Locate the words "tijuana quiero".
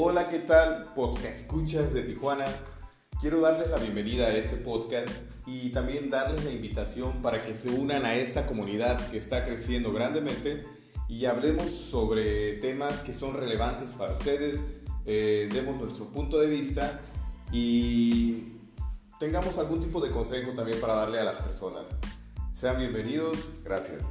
2.02-3.40